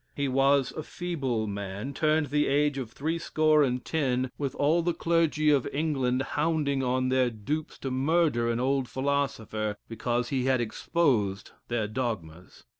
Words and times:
He 0.15 0.27
was 0.27 0.71
a 0.71 0.81
feeble 0.81 1.45
man, 1.45 1.93
turned 1.93 2.31
the 2.31 2.47
age 2.47 2.79
of 2.79 2.91
three 2.91 3.19
score 3.19 3.61
and 3.61 3.85
ten, 3.85 4.31
with 4.35 4.55
all 4.55 4.81
the 4.81 4.95
clergy 4.95 5.51
of 5.51 5.67
England 5.71 6.23
hounding 6.33 6.81
on 6.81 7.09
their 7.09 7.29
dupes 7.29 7.77
to 7.77 7.91
murder 7.91 8.49
an 8.49 8.59
old 8.59 8.89
philosopher 8.89 9.77
because 9.87 10.29
he 10.29 10.45
had 10.45 10.59
exposed 10.59 11.51
their 11.67 11.87
dogmas. 11.87 12.63